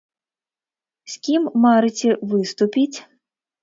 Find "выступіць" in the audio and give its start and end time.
2.35-2.97